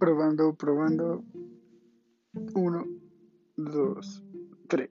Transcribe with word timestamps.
Probando, 0.00 0.54
probando. 0.54 1.22
Mm. 2.32 2.48
Uno, 2.54 2.86
dos, 3.54 4.24
tres. 4.66 4.88